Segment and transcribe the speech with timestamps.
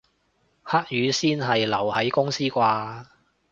[0.63, 3.05] 黑雨先係留喺公司啩